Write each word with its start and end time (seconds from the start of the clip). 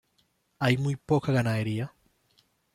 Hay 0.57 0.77
muy 0.79 0.95
poca 0.95 1.31
ganadería. 1.31 1.93